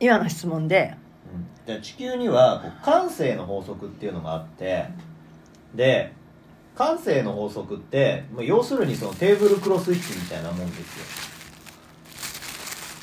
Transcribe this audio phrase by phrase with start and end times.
[0.00, 0.94] 今の質問で。
[1.32, 1.46] うん。
[1.66, 4.86] じゃ地球にはこう慣性の法則っていうのがあって
[5.74, 6.12] で
[6.74, 10.80] 慣性の法則ってまあ要するにそのテーブルクロス引きみたいなもんです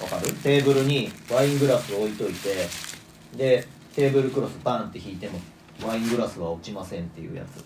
[0.02, 0.06] よ。
[0.06, 0.34] わかる？
[0.34, 2.68] テーブルにワイングラスを置いといて
[3.36, 5.40] でテーブルクロスバンって引いても
[5.86, 7.64] ワイングラスは落ちませんっていうやつ。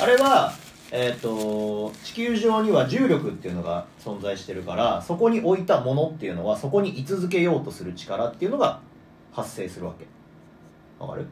[0.00, 0.52] あれは
[0.90, 8.80] えっ、と地球上には重力っていうのが存在してるからそこに置いたものっていうのはそこに居続けようとする力っていうのが
[9.32, 10.06] 発生するわけ。
[10.98, 11.26] わかる？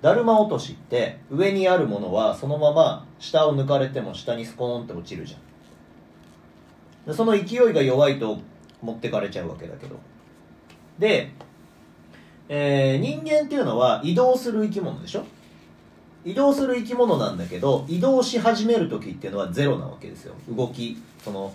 [0.00, 7.14] だるま落としって上にあるものはそのまま下を抜かれても下にスコーンって落ちるじゃん。
[7.14, 8.38] その勢いが弱いと
[8.80, 9.96] 持ってかれちゃうわけだけど。
[10.98, 11.30] で、
[12.48, 15.24] えー人間っていうのは移動する生き物でしょ？
[16.24, 20.34] 移動する生き物なんだけど移動し始める時っていうのはゼロなわけですよ。
[20.48, 21.52] 動きその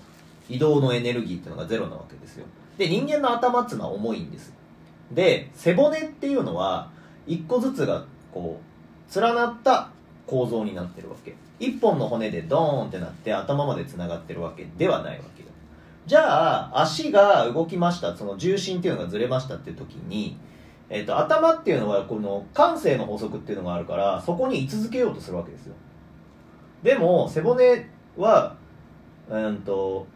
[0.49, 2.45] 移動のエネルギーっていうのがゼロなわけですよ。
[2.77, 4.54] で人間の頭っていうのは重いんです。
[5.12, 6.90] で背骨っていうのは
[7.26, 9.90] 一個ずつがこう連なった
[10.26, 11.35] 構造になってるわけ。
[11.59, 15.49] 一本の骨でドーンってなって頭までつながってるわけではないわけよ。
[16.05, 20.37] じゃあ足が動きましたその重心っていうのがずれましたっていう時に、
[20.90, 25.76] えっと頭っていうのはこの感性の法則っていうのがあるからそこに居続けようとするわけですよ。
[26.84, 28.55] でも背骨は
[29.30, 30.08] うんと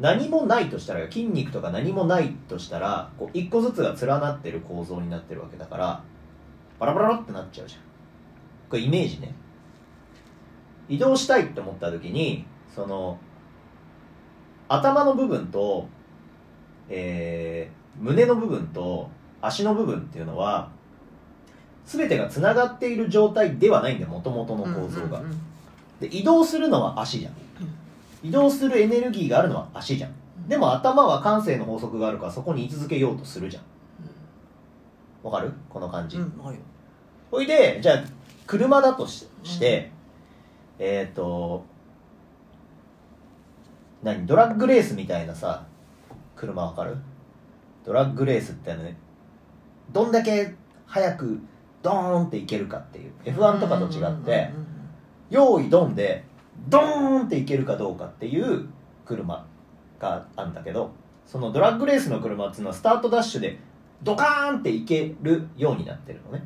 [0.00, 6.02] 何もないとしたら筋肉とか何もないとしたらこう一個ずつが連なってる構造になってるわけだから
[6.78, 7.80] バラバラってなっちゃうじゃん。
[8.70, 9.34] これイメージね。
[10.88, 13.18] 移動したいって思った時にその
[14.68, 15.86] 頭の部分と、
[16.88, 20.70] えー胸の部分と足の部分っていうのは
[21.84, 25.30] 全てがつながっている状態ではないんだよもともとの構造が、うんうん。
[25.30, 25.40] うん
[26.00, 27.32] で移動するのは足じゃん。
[28.22, 30.12] 移動するエネルギーがあるのは足じゃん。
[30.48, 33.64] でも頭は感性の法則があるからそこに居続けようとするじゃん。
[35.24, 35.52] わかる？
[35.68, 36.56] この感じ、うんはい
[37.32, 38.04] ほいでじゃあ
[38.46, 39.90] 車だとしして、
[40.78, 41.64] えっ、と
[44.04, 44.24] 何？
[44.24, 45.66] ドラッグレースみたいなさ
[46.36, 46.96] 車わかる？
[47.84, 48.96] ドラッグレースってね
[49.92, 50.54] どんだけ
[50.86, 51.40] 速く
[51.82, 54.50] ドーンっていけるかっていう F1 とかと違って
[55.30, 56.24] 用意ドンで
[56.68, 58.68] ドーンっていけるかどうかっていう
[59.04, 59.46] 車
[59.98, 60.90] があるんだけど
[61.26, 63.58] そのドラッグレースの車っていうのはスタートダッシュで
[64.02, 66.44] ドカーンっていけるようになってるのね。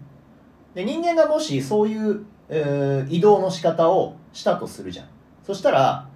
[0.75, 5.07] で人間がもしそういう、えー移動の仕方をしたとするじゃん。
[5.45, 6.09] そしたら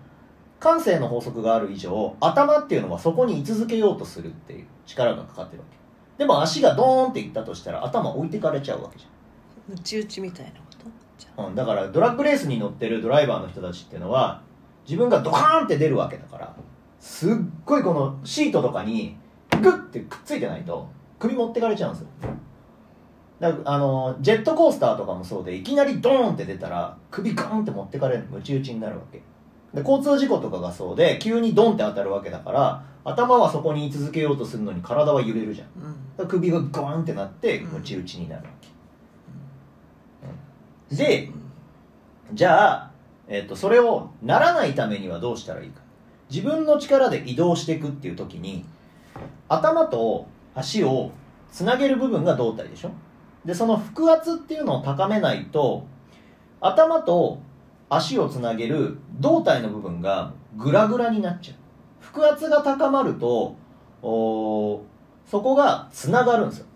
[0.59, 5.77] 感性の法則がある以上頭っていうのはそこに居続けようとするっていう力がかかってるわけ
[6.19, 9.07] でも足がドーンっていったとしたら頭置いてかれちゃうわけじ
[9.69, 10.57] ムチ打ちみたいなこ
[11.37, 11.49] と？
[11.49, 14.43] うん、だからドラッグレースに乗ってるドライバーの人たちっていうのは
[14.87, 16.57] 自分がドカーンって出るわけだから
[17.01, 17.35] すっ
[17.65, 19.17] ごいこのシートとかに
[19.61, 20.89] グッてくっついてないと
[21.19, 22.09] 首持ってかれちゃうんですよ。
[23.39, 29.21] だからあのジェットコースターとかもそうでいきなりドーンって出たら首ガーンって持ってかれるムチ打ちになるわけ
[29.77, 35.69] で交通事故とかがそうで急にドンって当たるわけだから頭はそこに居続けようとするのに体は揺れるじゃん。
[35.85, 35.93] うん。
[36.17, 37.73] だから首がゴーンってなってうん。
[37.73, 38.69] ムチ打ちになるわけ、
[40.91, 40.97] うん。
[40.97, 41.31] で
[42.33, 42.91] じゃあ、
[43.29, 45.83] えっとそれをならないためにはどうしたらいいか。
[46.31, 48.65] 自分の力で移動していくっていう時に
[49.49, 51.13] 頭と足を
[51.53, 52.91] つなげる部分が胴体でしょ。
[53.45, 55.87] でその腹圧っていうのを高めないと
[56.63, 57.41] 頭と
[57.89, 61.57] 足をつなげる胴体の部分がグラグラになっちゃう。
[62.01, 63.57] 腹圧が高まると
[64.03, 64.81] おー
[65.27, 66.67] そこがつながるんですよ。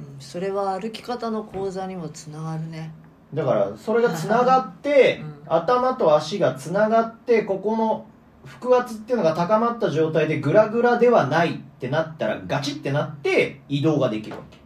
[0.00, 2.92] うんそれは歩き方の講座にもつながるね。
[3.34, 5.54] だからそれがつながって、 うん。
[5.54, 8.06] 頭と足がつながってここの
[8.44, 14.58] 腹圧っていうのが高まった状態でグラグラではないってなったらガチってなって移動ができるわけ。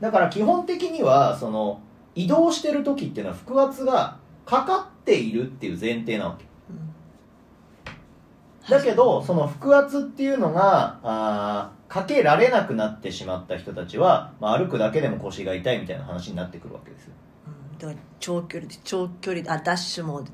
[0.00, 1.80] だから基本的にはその
[2.14, 6.44] 移動してる時っていうのは腹圧がかかっているっていう前提なわけ。
[6.70, 8.70] うん。
[8.70, 17.12] だけどその腹圧っていうのがあーかけられなくなってしまった人たちは、まあ、歩くだけでも腰が痛いみたいな話になってくるわけですよ。
[17.46, 17.78] うん。
[17.78, 20.24] だから長距離で長距離あダッシュも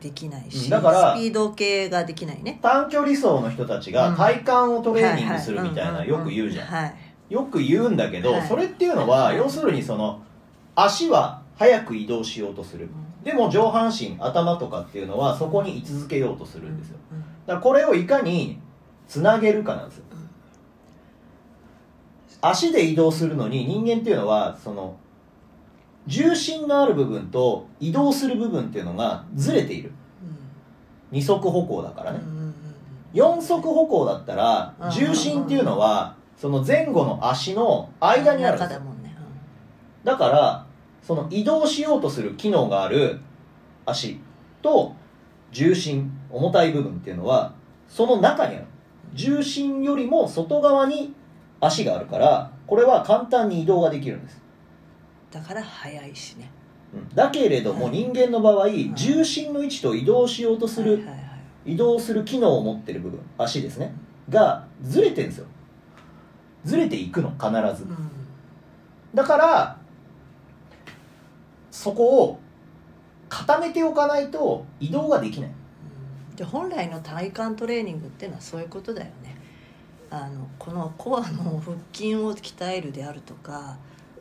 [0.00, 0.70] できないしうん。
[0.70, 2.58] だからスピード系ができないね。
[2.62, 6.66] 短距離走の人たちが体幹をトレーニングするみたいなよく言うじゃん。
[6.66, 6.94] はい。
[7.28, 8.48] よく言うんだけど、はい。
[8.48, 9.36] それっていうのは、はい。
[9.36, 10.22] 要するにその
[10.74, 12.88] 足は早く移動しようとする
[13.24, 16.98] でも上半身頭とかっていうのはそこに居続けようとするんですよ。
[17.12, 18.58] うんだからこれをいかに
[19.08, 20.04] つなげるかなんですよ。
[20.12, 20.28] うん。
[22.40, 24.96] 足で移動するのに人間っていうのはその
[26.06, 29.92] 重心のある部分と移動する部分っていうのがずれている。
[31.10, 32.20] 二足歩行だからね。
[33.12, 38.80] 四足歩行だったらうん重心っていうのはその前後の足の間にあるんです
[40.04, 40.66] だから
[41.02, 43.20] その移動しようとする機能がある
[43.86, 44.20] 足
[44.62, 44.94] と
[45.50, 47.54] 重心重たい部分っていうのは
[47.88, 48.66] その中にある。
[49.12, 51.12] 重心よりも外側に
[51.60, 54.40] 足があるからこれは簡単に移動ができるんです。
[55.32, 56.50] うん、だから速いしね。
[56.94, 57.08] うん。
[57.14, 57.94] だけれどもはい。
[57.94, 61.16] 人間の場合ん重心の位置と移動しようとするはいはいは
[61.66, 61.72] い。
[61.72, 63.92] 移動する機能を持ってる部分足ですね。
[64.28, 65.46] がずれてるんですよ。
[66.64, 67.84] ずれていくの必ず。
[67.84, 67.96] うん。
[69.12, 69.79] だから
[71.80, 72.38] そこを
[73.30, 75.50] 固めておかないと移動ができない。
[76.36, 79.34] で本来の体幹トレーニングっていうのはそういうことだよね。
[80.10, 83.78] あのこのコアの腹筋を鍛えるであるとか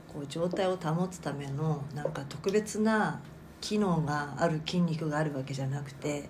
[0.07, 3.19] こう状態を保つためのなんか特別な
[3.59, 6.29] 機能がある筋肉があるわけじゃなくて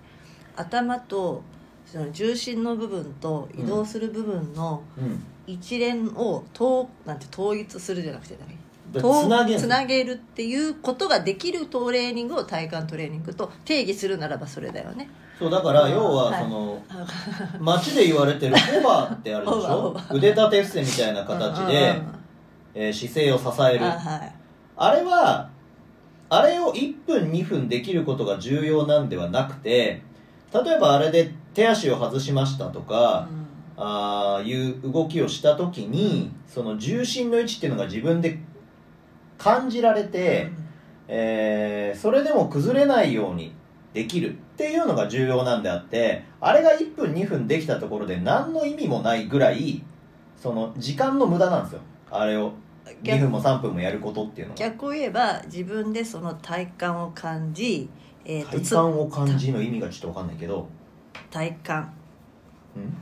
[0.56, 1.44] 頭と
[1.86, 5.22] その重心の部分と移動する部分のうん。
[5.46, 8.56] 一連を統なんて統一するじゃなくて何？
[8.98, 15.08] つなげつなげるっていうことができるトレーニングを体幹トレーニングと定義するならばそれだよね。
[15.38, 16.42] そうだからうん要ははい。
[16.42, 16.82] その
[17.60, 19.96] 街で言われてるオーバーってあるでしょ？
[20.12, 22.02] 腕立て伏せみたいな形でうん
[22.74, 23.84] えー姿勢を支える。
[23.86, 24.32] あはい。
[24.76, 25.48] あれは
[26.28, 30.02] あれを1分2分できることが重要なんではなくて
[30.52, 33.40] 例えばあれで手足を外しましたとか、うん。
[33.82, 38.38] ああいう動きをした時にその重心の位置っていうのが自分で
[39.40, 40.50] 感じられて、
[41.08, 43.52] えーそれでも崩れないように
[43.92, 49.82] できるっていうのが重要なんであってあれが1分2分できたところで何の意味もないぐらい
[50.36, 51.80] その時間の無駄なんですよ。
[52.10, 52.52] あれを
[53.02, 54.58] 2分も3分もやることっていうのは。
[54.58, 57.88] 逆を言えば自分でその体幹を感じ、
[58.24, 60.68] えー体感を感じの意味がちょっと分かんないけど、
[61.30, 62.96] 体幹うん。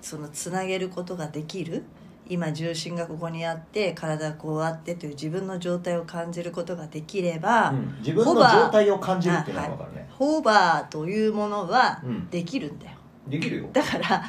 [0.00, 1.82] そのつなげることができる
[2.28, 7.96] 今重心がここにあって体がこうあってという自分の状態を感じることができれば、うん。
[7.98, 12.30] 自分の状態を感じるっていうのが分かるね、ホーバーというものはうん。
[12.30, 12.92] できるんだよ。
[13.26, 13.68] できるよ。
[13.72, 14.24] だから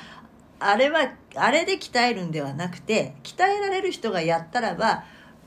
[0.59, 5.03] あれはあれで鍛えるんではなくて鍛えられる人がやったらば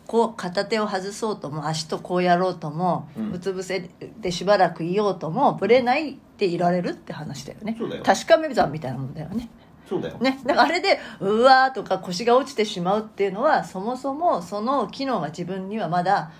[0.07, 7.77] こう片手を外そうとも足とこうやろうとも、ううんつ伏せでしばらくいようともぶれないでいられるって話だよね。
[7.79, 8.03] そうだよ。
[8.03, 9.49] 確かめ算みたいなもんだよね
[9.91, 16.31] そうだよ、ねだからあれでうわーとか腰が落ちてしまうっていうのはそもそもその機能が自分にはまだ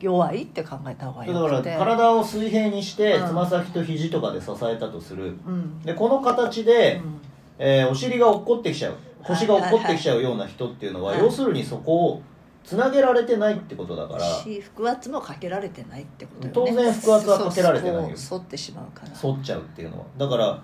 [0.00, 3.28] 弱いって考えた方がだから体を水平にしてうん。
[3.28, 5.36] つま先と肘とかで支えたとする。
[5.46, 5.80] うん。
[5.82, 7.20] でこの形で、うん。
[7.58, 8.96] えーお尻が落っこってきちゃう。
[9.22, 11.20] 腰が落っこってきちゃうような人っていうのは、はい。
[11.20, 12.22] 要するにそこを
[12.64, 14.20] つなげられてないってことだから。
[14.24, 16.72] し腹圧もかけられてないってことよね。
[16.72, 18.16] 当然腹圧はかけられてないよ。
[18.30, 19.14] 反ってしまうから。
[19.14, 20.04] 反っちゃうっていうのは。
[20.18, 20.62] だから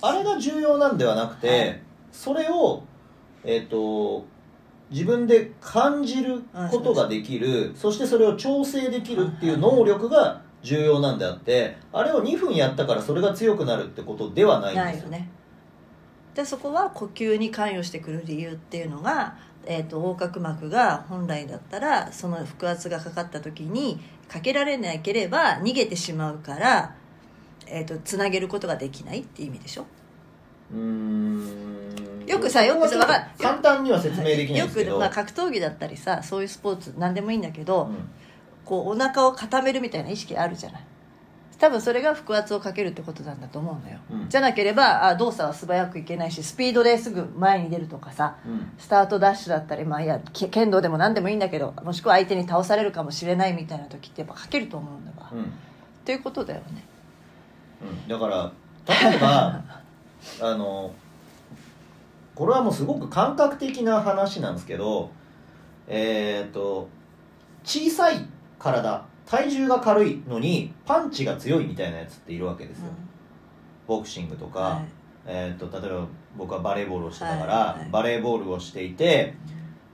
[0.00, 1.82] あれが重要なんではなくて、はい。
[2.12, 2.84] それを
[3.44, 4.26] えっ、と
[4.90, 15.10] 自分で感じることができるそしてそれを調整できるっていう能力が重要なんであってあれを2分やったからそれが強くなるってことではないんですよ。
[15.10, 15.28] ね。
[16.34, 23.98] でそこは呼吸に関与してくる理由っていうのが、えー、と横隔膜が本来だったらその腹圧がかかった時に
[24.28, 26.94] かけられなければ逃げてしまうから、
[27.66, 29.86] えー、とつなげることができないって意味でしょ？
[30.72, 32.24] うーん。
[32.26, 38.08] よくさよくさ簡単には説明できないんよですけど、く、まあ、格闘技だったりさそういうスポーツ何でもいいんだけど、うん。
[38.64, 40.84] こうお腹を固めるみたいな意識あるじゃない。
[41.58, 44.28] 多分それが腹圧をかけるってことなんだと思うのよ、うん。
[44.28, 48.72] じゃなければあ動作は素早くいけないしスピードですぐ前に出るとかさうん。
[48.76, 55.42] スタートダッシュだったり、まあ、いやけ剣道でも何でもいいんだけどもしくは相手に倒されるかもしれないみたいな時ってやっぱかけると思うんだわ、うん。
[55.44, 55.46] っ
[56.04, 56.66] ていうことだよね。
[56.90, 56.95] うん
[58.08, 58.52] だから
[58.86, 59.62] 例えば
[60.40, 60.92] あの
[62.34, 65.10] これはもうすごく感覚的な話なんですけど
[65.88, 66.88] えっ、と
[67.64, 68.26] 小さい
[68.58, 72.86] 体体重が軽いのにパンチが強いみたいなやつっているわけですよ、
[73.86, 74.84] ボクシングとか、はい。
[75.26, 76.06] えー、と例えば
[76.36, 77.80] 僕はバレーボールをしてたから、はい。
[77.80, 77.90] はい。
[77.90, 79.34] バレーボールをしていて、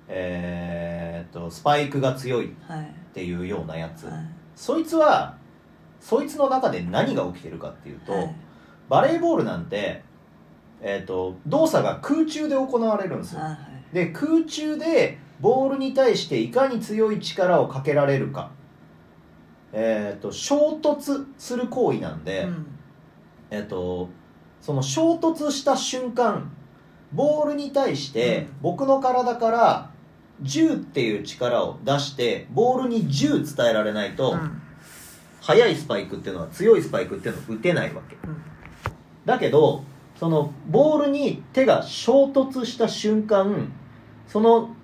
[0.07, 4.15] えー、とスパイクが強いっはいていうようなやつ、はい。
[4.55, 5.37] そいつは
[6.03, 8.35] そいつの中で何が起きてるかっていうと、はい。
[8.89, 10.03] バレーボールなんて、
[10.81, 13.41] えー、と動作が空中で行われるんですよ。
[13.41, 18.51] はいで空中でボールに対していかに強い力をかけられるか、
[19.71, 22.67] えー、と衝突する行為なんで、うん。
[23.51, 24.09] えっと、
[24.63, 26.51] その衝突した瞬間
[27.13, 28.49] ボールに対してうん。
[28.63, 29.91] 僕の体から
[30.43, 34.62] 10っていう力を出してボールに10伝えられないと、うん
[35.43, 38.17] 速いスパイクっていうのは強いスパイクっていうのは打てないわけ。
[38.25, 38.43] うん。
[39.27, 39.85] だけど
[40.17, 43.73] そのボールに手が衝突した瞬間
[44.29, 44.75] その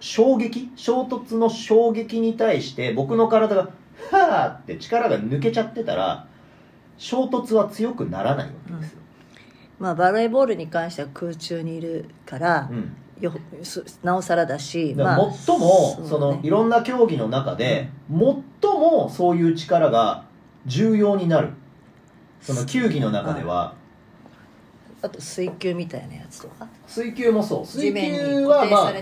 [0.00, 3.62] 衝撃衝突の衝撃に対して僕の体が
[4.12, 6.26] 「はあ」って力が抜けちゃってたら
[6.98, 8.98] 衝突は強くならないわけですよ、
[9.78, 16.08] まあバレーボールに関しては空中にいるから、うんよすなおさらだし、まあ最もそうね。
[16.08, 20.24] そのいろんな競技の中で最もそういう力が
[20.66, 21.50] 重要になる。
[22.40, 23.74] その球技の中では。
[25.00, 26.66] あと水球みたいなやつとか？
[26.86, 27.66] 水球もそう。
[27.66, 28.92] 水地面に球はまあ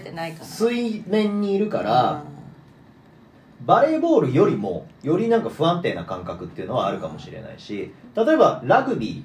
[0.45, 9.15] 水面にいるからうバレーボールよりもよりなんか不安定な感覚っていうのはあるかもしれないし例えばラグビー。
[9.19, 9.25] んうん。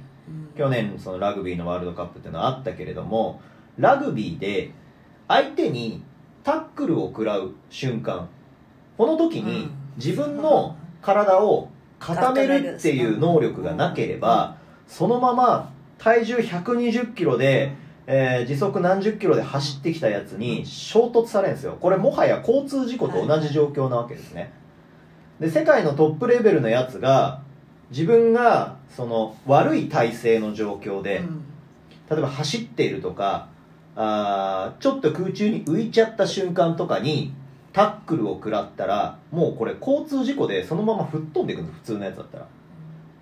[0.56, 3.42] 去年そのラグビーのワールドカップっていうのはあったけれども
[3.78, 4.72] ラグビーで
[5.28, 6.04] 相手に
[6.44, 8.30] タックルを食らう瞬間
[8.98, 9.72] この時にうん。
[9.98, 11.70] 自分の体を
[12.00, 14.58] 固めるっていう能力がなければ
[14.88, 17.74] そのまま体重120キロで、
[18.06, 21.78] えー時速何十キロで走ってきたやつに衝突されるんですよ。
[21.82, 24.54] これもはや交通事故と同じ状況なわけですね。
[25.40, 27.42] で世界のトップレベルのやつが
[27.90, 31.44] 自分がその悪い体勢の状況で、うん。
[32.10, 33.50] 例えば走っているとか
[34.00, 37.34] あーちょっと空中に浮いちゃった瞬間とかに
[37.74, 42.48] タックルを食らったらもうこれ交通事故でそのまま吹っ飛んでいくの普通のやつだったら。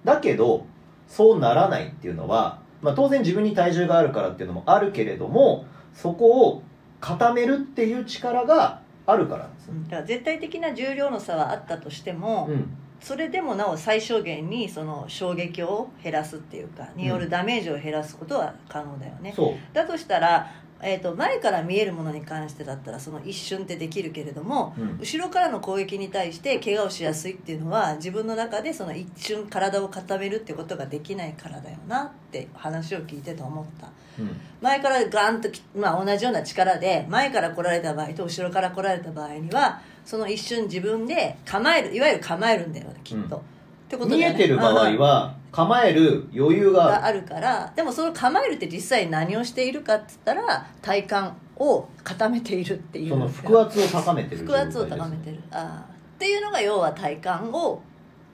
[0.03, 0.65] だけど
[1.07, 6.63] そうならないっていうのは、まあ、当然自分に体重があるからっていうのもあるけれどもそこを
[6.99, 19.55] 固めるっていう力があるからなんですよ、だから絶対的な重量の差はあったとしても、うんそれでもなお最小限にその衝撃を減らすっていうかによるダメージを減らすことは可能だよね、そう。
[19.73, 24.97] だとしたら、えー、と前から見えるものに関してだったらその一瞬ってできるけれども、うん。
[24.99, 33.89] 後ろからの攻撃に対して怪我をしやすいっていうのは自分の中でその一瞬体を固めるってことができないからだよなって話を聞いてて思った。
[34.19, 34.35] うん。
[34.61, 43.41] 前からガンとき、まあ、同じような力で前から来られた場合と後ろから来られた場合にはその一瞬自分で構えるいわゆる構えるんだよねきっと、うん
[43.85, 44.17] ってことね。
[44.17, 47.21] 見えてる場合は構える余裕がある。
[47.21, 51.15] からでもその構えるって実際何をしているかって言ったら体幹
[51.57, 53.09] を固めているっていう。
[53.09, 55.39] その腹圧を高めてる状腹圧を高めてる。
[55.51, 57.81] ああっていうのが要は体幹を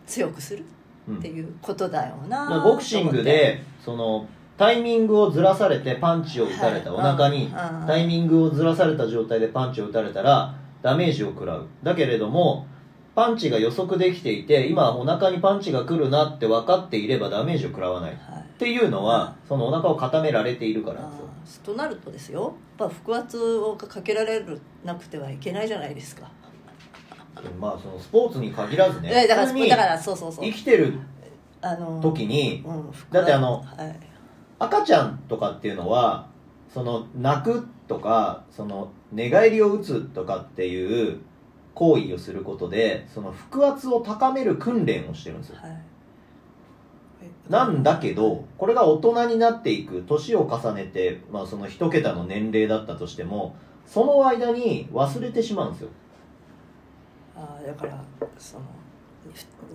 [0.07, 0.65] 強くする
[1.07, 1.17] うん。
[1.17, 4.25] っていうことだよな、まあボクシングでその
[4.57, 7.87] タイミングをずらされてパンチを打たれた、はいお腹にうんうん。
[7.87, 11.67] タイミングをずらされた状態でパンチを打たれたらダメージを食らう。
[11.83, 12.67] だけれども
[13.15, 18.13] パンチが予測できていて今お腹にパンチが来るなって分かっていればダメージを食らわない。
[18.13, 18.45] っはい。
[18.57, 21.63] ていうのはそのお腹を固められているからですよ。
[21.63, 22.53] となるとですよ。
[22.79, 26.29] やっぱ腹圧をかけられるなくてはいけないじゃないですか、
[27.59, 30.45] まあそのスポーツに限らずねえだからだからそうそうそう。
[30.45, 30.93] 生きてる
[31.61, 33.99] あの時にうん、だってあのはい。
[34.59, 36.27] 赤ちゃんとかっていうのは
[36.71, 41.19] その泣くとかその寝返りを打つとかっていう
[41.73, 45.57] 行為をすることでその腹圧を高める訓練をしてるんですよ。
[45.61, 45.81] はい。
[47.49, 55.89] なんだけどこれが大人になっていく年を重ねて、まあ、その一桁の年齢だったとしてもその間に忘れてしまうんですよ。
[57.35, 58.01] ああだから
[58.37, 58.63] その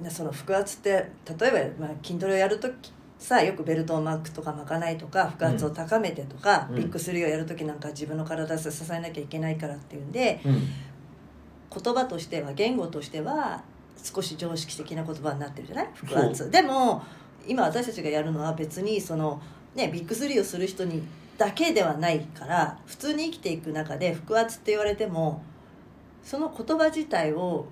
[0.06, 6.76] ふその腹圧って例えば、まあ、筋トレをやるときさよくベルトを巻くとか巻かないとか腹圧を高めてとか、うん。
[6.76, 10.62] ビッグスリーをやるときなんか自分の体で支えなきゃいけないからっていうんでうん。
[11.82, 13.62] 言葉としては言語としては
[14.02, 15.88] 少し常識的な言葉になってるじゃない？
[15.94, 16.50] 腹圧。
[16.50, 17.02] でも
[17.46, 19.40] 今私たちがやるのは別にその、
[19.74, 21.02] ね、ビッグスリーをする人に
[21.38, 25.42] だけではないから普通に生きていく中で腹圧って言われても
[26.22, 27.66] その言葉自体を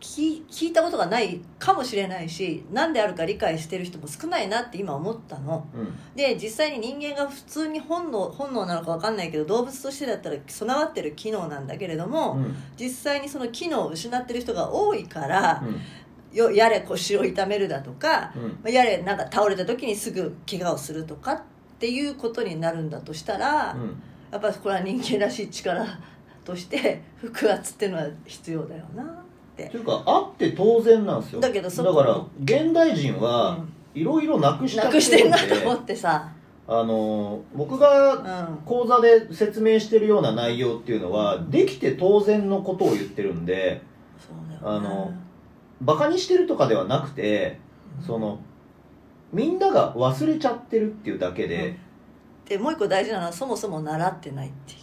[0.00, 5.68] 聞聞いたことがないかもしれないし何であるか理解してる人も少ないなって今思ったの。
[5.74, 6.16] うん。
[6.16, 12.54] で実際に人間が普通に本能本能なのか分かんないけど動物としてだったら備わってる機能なんだけれども、うん。
[12.78, 16.36] 実際にその機能を失ってる人が多いからう、ん。
[16.36, 18.32] よやれ腰を痛めるだとか、
[18.64, 21.42] やれなんか倒れた時にすぐ怪我をするとかっ
[21.78, 24.02] ていうことになるんだとしたら、うん。
[24.30, 25.84] やっぱこれは人間らしい力
[26.44, 27.02] として
[27.34, 29.24] 腹圧っていうのは必要だよな
[29.62, 29.70] って。
[29.70, 31.40] というかあって当然なんですよ。
[31.40, 33.72] だけどそだから現代人うはん。
[33.94, 36.30] いろいろなくしちゃなくしてんなと思ってさ、
[36.68, 43.82] あの僕うがん、講座で説明してるような内容っていうのはできて当然のことを言ってるんでね。
[44.62, 45.12] あの
[45.80, 47.58] バカにしてるとかではなくて
[48.06, 48.38] その
[49.32, 51.76] みんなが忘れちゃってるっていうだけで、
[52.44, 54.78] でもう一個大事なのはそもそも習ってないっていう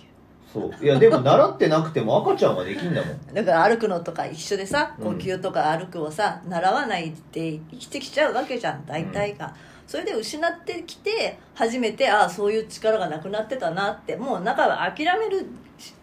[0.62, 0.86] そう。
[0.86, 3.34] いやでも習ってなくても赤ちゃんはできんだもん。
[3.34, 5.18] だから歩くのとか一緒でさうん。
[5.18, 9.54] 呼吸とか歩くをさ、習わないで生きてきちゃうわけじゃん大体が、
[9.86, 15.48] それで失ってきて初めてああそういう力がなくなってたなってもう中は諦める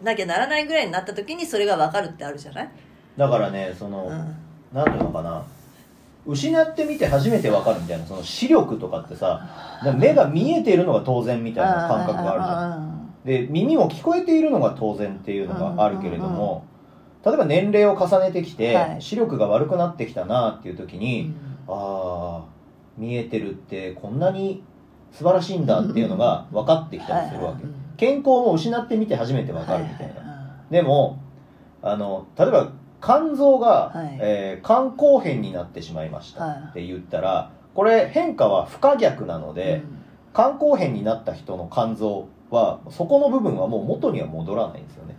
[0.01, 2.69] なきゃならないぐらいになった時にそれが分かるってあるじゃない、
[3.17, 4.35] だからねその、うん。
[4.75, 5.45] なんていうのかな。
[6.27, 9.47] 失ってみて初めてわかるみたいなその視力とかってさ
[9.95, 12.94] 目が見えているのが当然みたいな感覚があるじゃん
[13.25, 16.65] で耳も聞こえているのが当然っていうのがあるけれども、
[17.25, 19.01] 例えば年齢を重ねてきて、はい。
[19.01, 21.35] 視力が悪くなってきたなっていう時うに、ん。
[21.67, 22.45] ああ
[22.97, 24.63] 見えてるってこんなに
[25.11, 27.73] 素晴らしいんだっていうのが分かってきたりするわけ、はい。
[27.73, 31.17] はい健康も失ってみて初めて分かるみたいな、ははでも
[31.81, 34.17] あの例えば肝臓が、はい。
[34.21, 36.57] えー肝硬変になってしまいましたはい。
[36.69, 39.81] って言ったらこれ変化は不可逆なのいで、
[40.33, 45.15] 肝硬変になった人の肝臓はそこの部分はもう元には戻らないんですよね。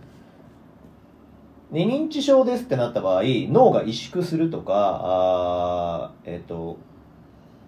[1.71, 6.77] で認知症ですってなった場合脳が萎縮するとかあ、えっと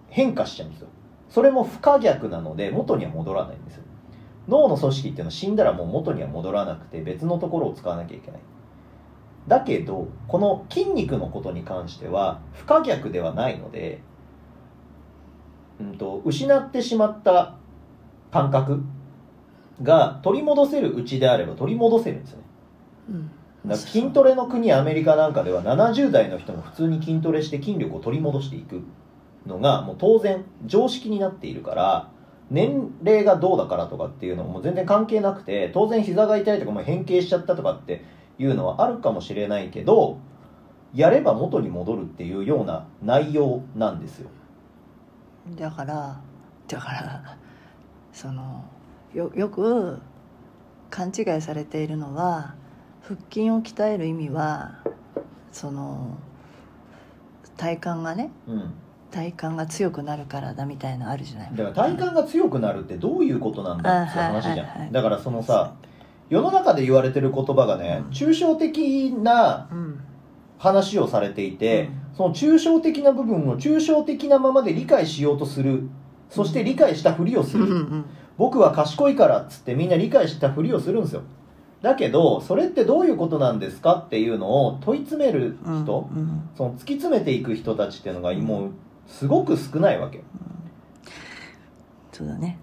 [0.08, 0.88] 変化しちゃうんですよ。
[1.28, 3.84] それも不可逆なので元には戻らないんですよ。
[4.48, 8.40] 脳の組織っていうのは死んだらもう元には戻らなくて別のところを使わなきゃいけない。
[9.46, 14.00] だけどこの筋肉のことに関しては不可逆ではないので、
[15.80, 17.56] うん、と失ってしまった
[18.30, 18.82] 感覚
[19.82, 22.44] が取り戻せるうちであれば取り戻せるんですよね。
[23.10, 23.26] うん。
[23.26, 23.32] だか
[23.68, 28.82] ら筋トレの国アメリカなんかでは70代の人も普通に筋トレして筋力を取り戻していく
[29.46, 32.10] のがもう当然常識になっているから
[32.50, 38.04] 年齢がどうだからとかっていうのも全然関係なくて当然膝が痛いとかもう変形しちゃったとかって
[38.38, 40.18] いうのはあるかもしれないけど
[40.94, 44.30] やれば元に戻るっていうような内容なんですよ。
[45.56, 46.20] だから
[46.66, 47.36] だから
[48.12, 48.64] その
[49.14, 49.98] よよく
[50.90, 52.54] 勘違いされているのは
[53.02, 54.80] 腹筋を鍛える意味は
[55.52, 56.16] その
[57.56, 58.72] 体幹がねうん。
[59.10, 61.50] 体幹が強くなるからだみたいなのあるじゃない。
[61.52, 64.78] だから体幹が強くなるってどういうことなんだっていう話じゃあはいはい。
[64.82, 65.74] はいんだからそのさ
[66.28, 68.12] 世の中で言われてる言葉がねうん。
[68.12, 70.00] 抽象的なうん。
[70.58, 72.16] 話をされていて、うん。
[72.16, 75.88] その抽象的な部分を抽象的なままで理解しようとする。
[76.28, 78.04] そして理解したふりをすうんうる、ん
[78.40, 81.24] 僕は賢いからっつってみんな理解したふりをするんですよ。
[81.82, 86.48] だけどそれってどういうことなんですかっていうのを問い詰めるうん人、うん。
[86.56, 88.70] その突き詰めていく人たちっていうのがもう
[89.06, 90.22] すごく少ないわけ。
[92.12, 92.58] そうだね。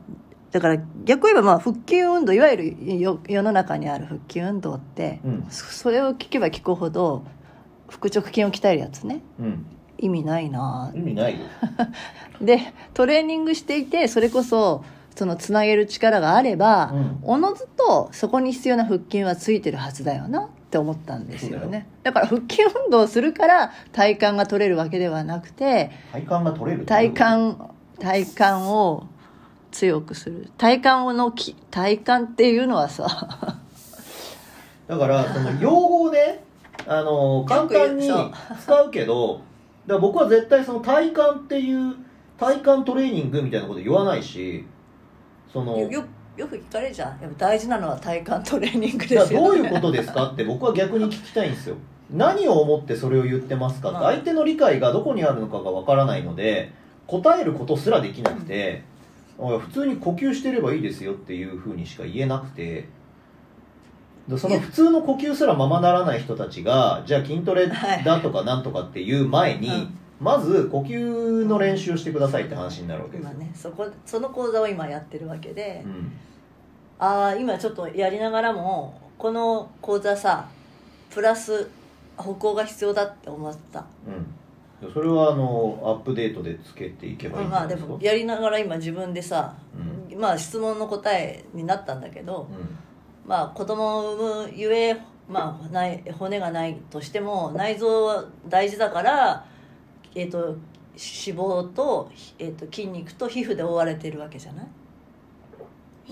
[0.49, 5.45] だから逆を言えばまあ腹筋運動いわゆるよ世の中にある腹筋運動って、うん。
[5.51, 7.23] そそれを聞けば聞くほど
[7.87, 9.21] 腹直筋を鍛えるやつね。
[9.39, 9.65] うん。
[9.99, 11.45] 意味ないな意味ないよ。
[12.41, 14.83] でトレーニングしていてそれこそ
[15.17, 17.19] そのつなげる力があれば、うん。
[17.23, 21.87] おのずとそこに必要な腹筋はついてるはずだよなって思ったんですよね。
[22.03, 27.57] だから腹筋運動をするから体幹が取れるわけではなくて体幹が取れる体幹
[27.99, 29.07] 体幹を
[29.71, 30.51] 強くする。
[30.59, 33.07] 体幹のき体幹っていうのはさ
[34.87, 36.43] だからその用語をね
[36.85, 38.07] あの簡単に
[38.61, 39.41] 使うけど
[39.87, 41.95] だ僕は絶対その体幹っていう
[42.37, 44.63] 体幹トレーニングみたいなこと言わないし
[45.57, 47.19] そのよよよく聞かれるじゃん。
[47.19, 51.75] やっぱ大事なのは体幹トレーニングですよ、ね、どういうことですかって僕は逆に聞きたいんですよ。
[52.13, 53.89] 何を思ってそれを言ってますか？
[53.89, 56.71] ってまあ相手の理解がどこにあるのかがわからないので
[57.07, 58.83] 答えることすらできなくて、
[59.39, 62.87] おい普通に呼吸してればいいですよっていうふうにしか言えなくて
[64.27, 76.11] でその普通の呼吸すらままならない人たちがじゃあ筋トレだとかなんとかっていう前に、うんまず呼吸の練習をしてくださいって話になるわけですよ、今ねそこその講座を今やってるわけで、うん。
[76.99, 80.49] ああ今ちょっとやりながらもこの講座さ
[81.11, 81.69] プラス
[82.17, 83.85] 歩行が必要だって思った。
[84.81, 89.55] うん、それはあのアップデートでつけていけばいいんじまあでゃないですか、もやりながら今自分でさ、
[90.11, 92.77] うまあ質問の答えになったんだけど、うん。
[93.27, 94.97] まあ子供を産むゆえ、
[95.29, 99.45] まあ、ない骨がないとしても内臓は大事だから、
[100.15, 100.57] えー、と脂
[101.37, 104.65] 肪と,、えー、と筋肉と皮膚で覆われてるわけじゃない？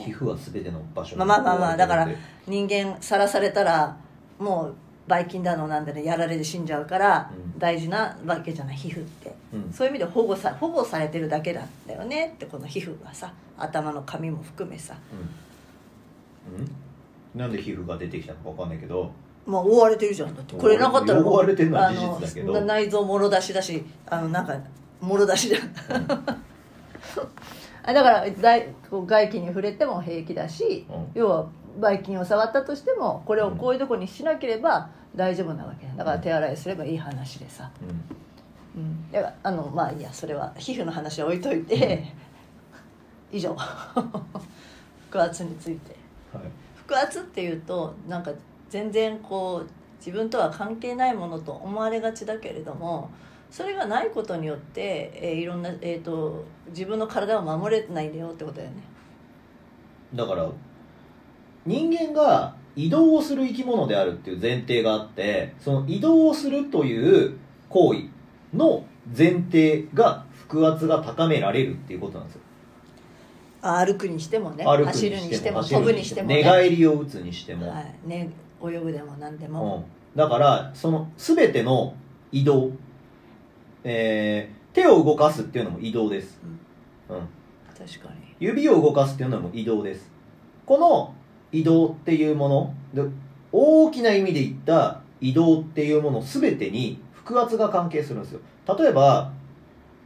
[0.04, 2.16] 皮膚は全ての場所にまあまあまあまあだからうん
[2.48, 3.98] 人間さらされたら
[4.38, 4.76] もう
[5.08, 7.60] ばい菌だのなんだのやられて死んじゃうからうん。
[7.60, 8.76] 大事なわけじゃない？
[8.76, 9.34] 皮膚って。
[9.54, 9.72] うん。
[9.72, 12.34] そういう意味で保護さ保護されてるだけなんだよね？
[12.36, 14.96] ってこの皮膚がさ頭の髪も含めさ。
[16.54, 17.40] うん？
[17.40, 19.12] なんで皮膚が出てきたのかわかんないけど
[19.46, 20.36] まあ覆われてるじゃん。
[20.36, 22.54] だってこれなかったら覆われてるのはあ事実だけど。
[22.54, 24.58] の内臓もろ出しだしあのなんか
[25.02, 25.62] もろ出しじゃん。
[27.88, 28.68] あだから外
[29.06, 31.12] 外気に触れても平気だし、うん。
[31.14, 31.48] 要は
[31.80, 35.86] ばい菌を触ったとしてもこれをこういうとこにしなければ大丈夫なわけ。
[35.96, 38.82] だから手洗いすればいい話でさ、うん。
[38.82, 42.04] うん、だからあのまあいいやそれは皮膚の話は置いといて、
[43.32, 43.56] 以上。
[45.12, 45.96] 腹圧について。
[46.34, 46.44] はい。
[46.88, 48.32] 腹圧っていうとなんか
[48.76, 53.10] 全然こう自分とは関係ないものと思われがちだけれども
[53.50, 58.84] それがないことによって、えーいろんな、えー、と自分の体を守れてないんだよってことだよね。
[60.14, 60.50] だから
[61.66, 67.38] 人間が移動をする生き物であるっていう前提があってその移動をするという
[67.70, 68.10] 行為
[68.54, 68.86] の
[69.18, 72.42] 前提が腹圧が高められるっていうことなんですよ。
[73.62, 77.94] あ歩くにしてもね歩く走るにしても飛ぶにしても寝ね返りを打つにしても、はい。
[78.06, 78.30] ね、
[78.72, 81.96] 泳ぐでも何でも、うん、だからその全ての
[82.32, 82.72] 移動、
[83.84, 86.38] えー手を動かすっていうのも移動です、
[87.08, 87.18] うん、
[87.78, 88.36] 確かに。
[88.42, 90.12] 指を動かすっていうのも移動です。
[90.66, 91.16] この
[91.54, 93.10] 移動っていうもので
[93.54, 98.42] 大きな意味で言った移動っていうもの全てに腹圧が関係するんですよ。
[98.78, 99.32] 例えば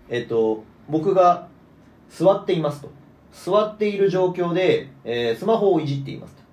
[0.08, 1.48] えっと僕が
[2.12, 2.92] 座っていますと。
[3.32, 6.44] 座っている状況で、えースマホをいじっていますと。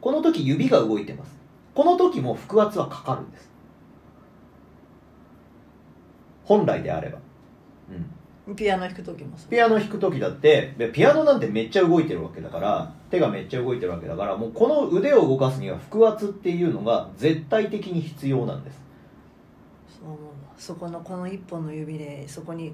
[0.00, 1.36] この時指が動いてます
[1.76, 3.50] この時も腹圧はかかるんです。
[6.42, 7.18] 本来であれば、
[8.46, 9.50] うん、ピアノ弾く時もそう。
[9.50, 18.80] ピアノ弾く時だってでピアノなんてめっちゃ動いてるわけだから手がめっちゃ動いてるわけだからもうこの腕を動かすには腹圧っていうのが絶対的に必要なんです。
[20.00, 20.28] そう思うわ。
[20.56, 22.72] そこのこの一本の指でそこに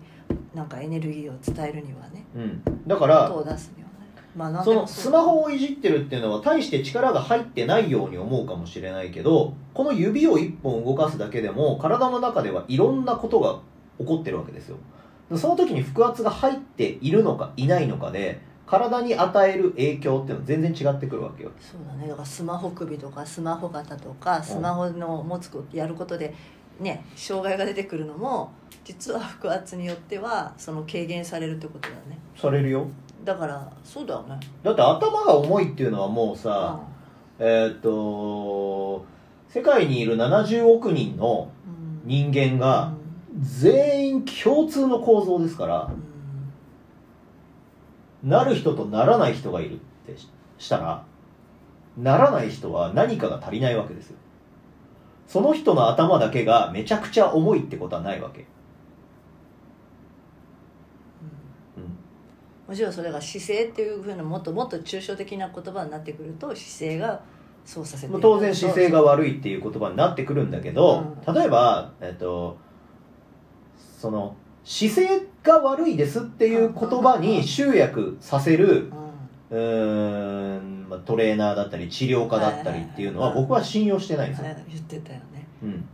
[0.54, 2.24] なんかエネルギーを伝えるにはね。
[2.36, 2.62] うん。
[2.86, 3.88] だから音を出すには。
[3.88, 3.91] ね
[4.36, 13.60] まあ何そのスマホをいじってるっていうのは大して力が入ってないように思うかもしれないけどこの指を一本動かすだけでも体の中ではいろんなことが
[13.98, 14.76] 起こってるわけですよ。
[15.36, 21.50] その時に腹圧が入っているのかいないのかで体に与える影響っていうのは全然違ってくるわけよ。
[21.60, 22.08] そうだね。
[22.08, 26.34] だからスマホ首とかスマホ型とかスマホの持つやることで
[26.80, 28.52] ね障害が出てくるのも
[28.84, 32.18] 実は腹圧によってはその軽減されるってことだね。
[32.36, 32.86] されるよ
[33.24, 34.38] だからそうだよね。
[34.62, 36.80] だって頭が重いっていうのはもうさ、
[37.38, 39.04] えーっと
[39.48, 42.08] 世界にいる70億人のうん。
[42.08, 42.92] 人間が
[43.40, 45.90] 全員共通の構造ですから
[48.22, 48.30] うん。
[48.30, 51.04] なる人とならない人がいるってししたら
[51.96, 54.16] ならない人は何かが足りないわけですよ。
[55.26, 58.46] その人の頭だけがめちゃくちゃ重いってことはないわけ、
[61.76, 61.96] うんうん、
[62.68, 67.20] もちろんそれが姿勢っていうふうなもっともっと抽象的な言葉になってくると姿勢が
[67.64, 68.20] そうさせてる。
[68.20, 72.56] 当然姿勢が悪いっていう言葉になってくるんだけど、う例えば、えっと、
[73.98, 79.12] その姿勢が悪いですっていう言葉に集約させるうん。
[79.52, 85.46] うーん、まあ、トレーナーだったり治療家だったりっていうのは僕は信用してないんですよ、はい言ってたよね。
[85.62, 85.88] うん、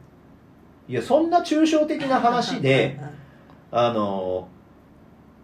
[0.88, 3.00] いやそんな抽象的な話で
[3.72, 4.48] あの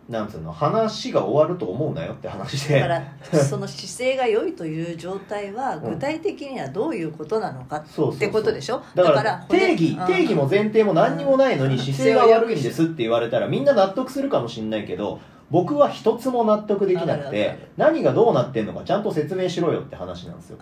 [0.08, 2.80] なんつうの話が終わると思うなよって話で。
[2.80, 2.88] だか
[3.32, 5.90] らその姿勢が良いという状態はうん。
[5.94, 8.82] 具体的にはどういうことなのかってことでしょ？
[8.94, 11.80] だから定義骨定義も前提も何にもないのにうん。
[11.80, 20.58] 姿勢が悪いんですって言われたらみんな納得するかもしれないけど僕は一つも納得できなくてる何がどうなってんのかちゃんと説明しろよって話なんですよ。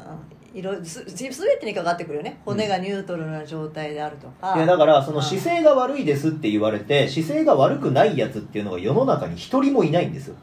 [0.85, 2.41] す全てにかかってくるよね。
[2.45, 5.23] 骨がニュートラルな状態であるとか、いやだからそのうん。
[5.23, 10.37] 姿勢が悪いですって言われて姿勢が悪くないやつっていうのが世の中に一人もいないんですよ。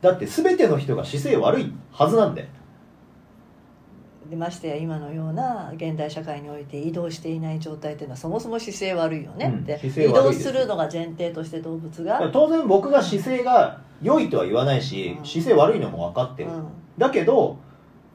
[0.00, 2.48] だって全ての人が姿勢悪いはずなんでで
[4.32, 15.24] ましてや今のような現代社会において移動していない状態っていうのはそもそも姿勢悪いよね、うんで姿勢移動すするのが前提として動物が、当然僕が姿勢が良いとは言わないしうん。
[15.24, 16.50] 姿勢悪いのも分かってる。
[16.50, 16.66] うん。
[16.98, 17.58] だけど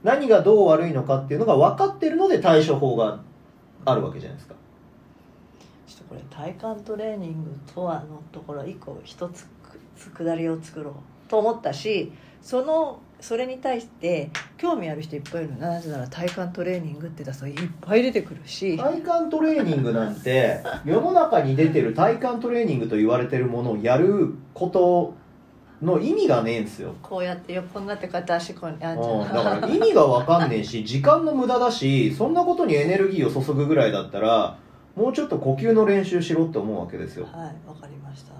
[0.03, 3.19] 何がどう悪いのかっていうのが分かってるので対処法が
[3.85, 4.55] あるわけじゃないですか。
[5.87, 9.45] ちょっとこれ体幹トレーニングとはのところ一個一つ
[9.99, 10.93] くくだりを作ろう
[11.29, 15.59] と思ったしそのそれに対して興味ある人いっぱいいるの。
[15.59, 25.13] なぜなら体幹トレーニングって出すといっぱい出てくるし、体幹トレーニングなんて世の中に出てる体幹トレーニングと言われてるものをやること
[25.81, 26.93] の意味がねえんですよ。
[27.01, 34.57] こうやって横になってこうやって足こうにあんじゃんうんだから意味が分かんねえし時間の無駄だしそんなことにエネルギーを注ぐぐらいだったら
[34.95, 37.25] もうちょっと呼吸の練習しろって思うわけですよ。
[37.25, 37.33] はい
[37.67, 38.33] わかりました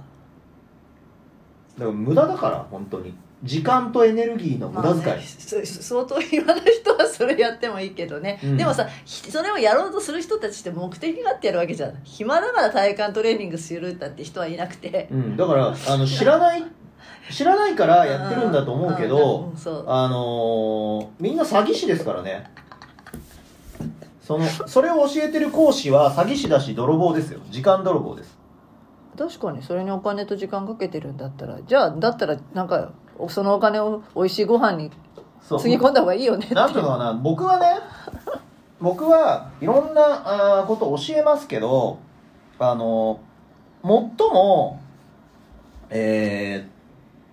[1.80, 3.14] だから無駄だから本当に。
[3.44, 8.58] 時間とエネルギーの無駄遣い、まあねそ相当言わない人はそれやってもいいけどね、うん。
[8.58, 11.98] でもさひそれをやろうとする人たちって目的があってやるわけじゃん。
[12.04, 15.08] 暇だから体幹トレーニングするんだって人はいなくて。
[15.10, 16.64] うん、だからあの知らない
[17.32, 19.54] 知らないからやってるんだと思うけうんど
[19.88, 22.50] あのーみんな詐欺師ですからね。
[24.22, 27.40] そのそれを教えてる講師は詐欺師だし泥棒ですよ。
[27.50, 28.39] 時間泥棒です
[29.20, 32.94] 確かにそれにお金と時間かけてるんだったらじゃあだったらなんか
[33.28, 34.92] そのお金を美味しいご飯に
[35.60, 37.14] つぎ込んだ方がいいよねってなんていうのかな。
[37.14, 37.66] 僕はね
[38.80, 41.98] 僕はいろんなことを教えますけど
[42.60, 43.20] あの
[43.84, 44.80] 最も
[45.90, 46.80] えー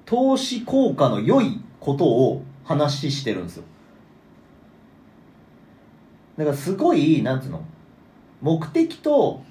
[0.06, 3.64] 投資効果の良いことを話してるんですよ。
[6.38, 7.62] だからすごいなんつうの
[8.40, 9.42] 目的と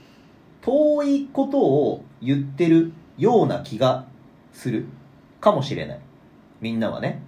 [0.65, 4.07] 遠いことを言ってるような気が
[4.51, 4.85] する
[5.39, 5.99] かもしれない。
[6.59, 7.21] みんなはね。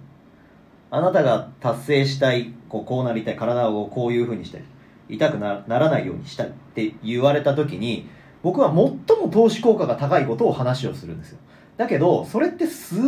[0.90, 4.62] あなたが達成したいこうこうなりたい体をこういうふうにしたい
[5.08, 8.08] 痛くなならないようにしたいって言われた時に
[8.42, 11.38] 僕は最も投資効果が高いことを話をするんですよ。
[11.76, 13.00] だけどそれってすっ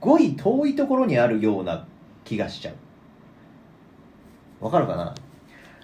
[0.00, 1.86] ごい遠いところにあるような
[2.24, 2.72] 気がしちゃ
[4.60, 4.64] う。
[4.64, 5.14] わかるかな？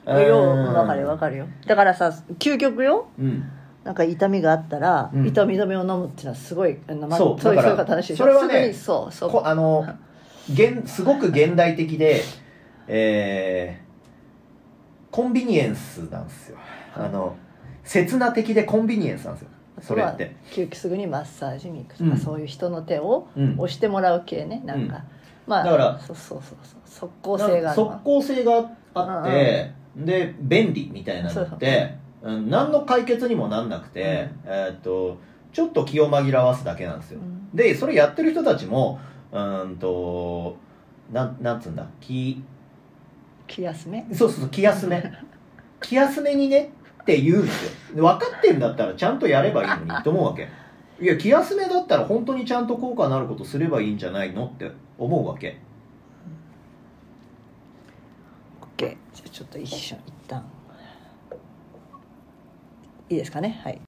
[0.06, 0.70] よ。
[0.70, 1.46] うかるよ分かるよ。
[1.66, 3.08] だからさ究極よ。
[3.18, 3.50] うん。
[3.84, 5.26] なんか痛みがあったら、うん。
[5.26, 8.12] 痛み止めを飲むっていうのはすごいまそうそういうそういう方しい。
[8.12, 9.30] でしょそれはねそうそう。
[9.30, 9.86] こあの
[10.52, 12.22] 現すごく現代的で
[12.86, 13.90] えー
[15.10, 16.58] コンビニエンスなんですよ。
[16.94, 17.36] あの
[17.82, 19.48] 刹那的でコンビニエンスなんですよ。
[19.82, 20.36] それって。
[20.52, 22.16] 救急すぐにマッサージに行くとか、うん。
[22.16, 23.54] そういう人の手をうん。
[23.58, 25.02] 押してもらう系ねなんか、うん。
[25.46, 26.80] まあだからそうそうそうそう。
[26.84, 35.18] 即効性がある即効性があって、で便利みたいなのってうん何の解決にもなんなくて、えーっと
[35.52, 37.50] ちょっと気を紛らわすだけなんですよ、うん。
[37.56, 39.00] でそれやってる人たちも
[39.32, 40.56] うーんと
[41.12, 41.84] なんなんつうんだ？
[42.00, 42.42] 気
[43.48, 44.06] 気休め？
[44.12, 45.02] そうそうそう気休め。
[45.82, 46.70] 気休めにね
[47.02, 47.96] って言うんですよ。
[47.96, 50.46] で分かってんだったらちゃんとやればいいのに と思うわけ。
[51.00, 55.58] いや気休めだったら本当にちゃんと効果のあることすればいいんじゃないのって思うわけ
[58.80, 60.42] OK じゃあちょっと一瞬一旦。
[63.10, 63.60] いいですかね？
[63.62, 63.78] はい。